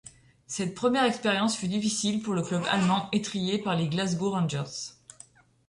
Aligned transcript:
Cette 0.47 0.73
première 0.73 1.03
expérience 1.03 1.55
fut 1.55 1.67
difficile 1.67 2.23
pour 2.23 2.33
le 2.33 2.41
club 2.41 2.63
allemand 2.71 3.07
étrillé 3.11 3.59
par 3.59 3.75
les 3.75 3.87
Glasgow 3.87 4.31
Rangers. 4.31 4.95